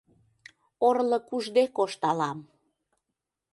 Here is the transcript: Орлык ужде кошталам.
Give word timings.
Орлык 0.87 1.25
ужде 1.35 1.63
кошталам. 1.75 2.39